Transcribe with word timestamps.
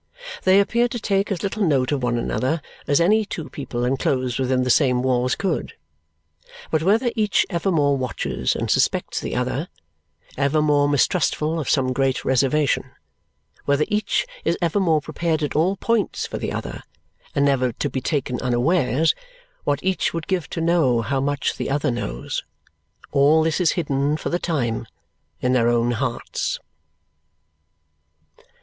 They 0.45 0.59
appear 0.59 0.87
to 0.87 0.99
take 0.99 1.31
as 1.31 1.43
little 1.43 1.63
note 1.63 1.91
of 1.91 2.01
one 2.01 2.17
another 2.17 2.63
as 2.87 2.99
any 2.99 3.23
two 3.23 3.51
people 3.51 3.85
enclosed 3.85 4.39
within 4.39 4.63
the 4.63 4.71
same 4.71 5.03
walls 5.03 5.35
could. 5.35 5.73
But 6.71 6.81
whether 6.81 7.11
each 7.15 7.45
evermore 7.51 7.95
watches 7.97 8.55
and 8.55 8.71
suspects 8.71 9.19
the 9.19 9.35
other, 9.35 9.67
evermore 10.39 10.89
mistrustful 10.89 11.59
of 11.59 11.69
some 11.69 11.93
great 11.93 12.25
reservation; 12.25 12.89
whether 13.65 13.85
each 13.89 14.25
is 14.43 14.57
evermore 14.59 15.01
prepared 15.01 15.43
at 15.43 15.55
all 15.55 15.75
points 15.77 16.25
for 16.25 16.39
the 16.39 16.51
other, 16.51 16.81
and 17.35 17.45
never 17.45 17.71
to 17.73 17.87
be 17.87 18.01
taken 18.01 18.39
unawares; 18.39 19.13
what 19.65 19.83
each 19.83 20.15
would 20.15 20.25
give 20.25 20.49
to 20.49 20.61
know 20.61 21.01
how 21.03 21.21
much 21.21 21.57
the 21.57 21.69
other 21.69 21.91
knows 21.91 22.43
all 23.11 23.43
this 23.43 23.61
is 23.61 23.73
hidden, 23.73 24.17
for 24.17 24.29
the 24.29 24.39
time, 24.39 24.87
in 25.41 25.53
their 25.53 25.69
own 25.69 25.91
hearts. 25.91 26.59